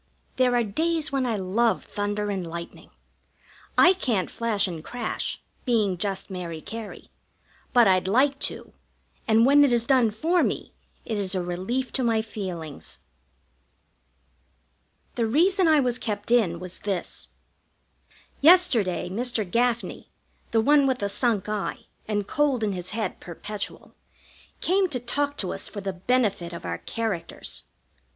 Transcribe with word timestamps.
There 0.37 0.55
are 0.55 0.63
days 0.63 1.11
when 1.11 1.27
I 1.27 1.35
love 1.37 1.83
thunder 1.85 2.31
and 2.31 2.47
lightning. 2.49 2.89
I 3.77 3.93
can't 3.93 4.31
flash 4.31 4.67
and 4.67 4.83
crash, 4.83 5.39
being 5.63 5.95
just 5.95 6.27
Mary 6.27 6.59
Cary; 6.59 7.09
but 7.71 7.87
I'd 7.87 8.07
like 8.07 8.39
to, 8.49 8.73
and 9.27 9.45
when 9.45 9.63
it 9.63 9.71
is 9.71 9.85
done 9.85 10.09
for 10.09 10.41
me 10.41 10.73
it 11.05 11.19
is 11.19 11.35
a 11.35 11.43
relief 11.43 11.93
to 11.93 12.03
my 12.03 12.23
feelings. 12.23 12.97
The 15.13 15.27
reason 15.27 15.67
I 15.67 15.79
was 15.79 15.99
kept 15.99 16.31
in 16.31 16.59
was 16.59 16.79
this. 16.79 17.27
Yesterday 18.41 19.07
Mr. 19.07 19.45
Gaffney, 19.47 20.09
the 20.49 20.61
one 20.61 20.87
with 20.87 21.03
a 21.03 21.09
sunk 21.09 21.47
eye 21.47 21.85
and 22.07 22.27
cold 22.27 22.63
in 22.63 22.71
his 22.73 22.89
head 22.89 23.19
perpetual, 23.19 23.93
came 24.61 24.89
to 24.89 24.99
talk 24.99 25.37
to 25.37 25.53
us 25.53 25.67
for 25.67 25.79
the 25.79 25.93
benefit 25.93 26.53
of 26.53 26.65
our 26.65 26.79
characters. 26.79 27.65